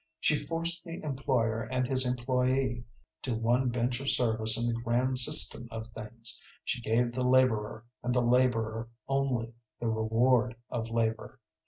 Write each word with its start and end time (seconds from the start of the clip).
She 0.19 0.35
forced 0.35 0.83
the 0.83 0.99
employer 1.03 1.61
and 1.61 1.85
his 1.85 2.07
employé 2.11 2.83
to 3.21 3.35
one 3.35 3.69
bench 3.69 3.99
of 4.01 4.09
service 4.09 4.57
in 4.59 4.65
the 4.65 4.81
grand 4.81 5.19
system 5.19 5.67
of 5.69 5.89
things; 5.89 6.41
she 6.63 6.81
gave 6.81 7.11
the 7.13 7.23
laborer, 7.23 7.85
and 8.01 8.11
the 8.11 8.23
laborer 8.25 8.89
only, 9.07 9.53
the 9.79 9.89
reward 9.89 10.55
of 10.71 10.89
labor. 10.89 11.39